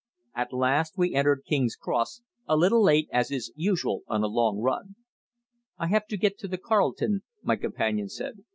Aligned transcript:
At 0.33 0.51
last 0.51 0.97
we 0.97 1.13
entered 1.13 1.43
King's 1.45 1.75
Cross 1.75 2.23
a 2.47 2.57
little 2.57 2.81
late, 2.81 3.07
as 3.13 3.29
is 3.29 3.51
usual 3.55 4.01
on 4.07 4.23
a 4.23 4.27
long 4.27 4.57
run. 4.57 4.95
"I 5.77 5.89
have 5.89 6.07
to 6.07 6.17
get 6.17 6.39
to 6.39 6.47
the 6.47 6.57
Carlton," 6.57 7.21
my 7.43 7.55
companion 7.55 8.09
said. 8.09 8.43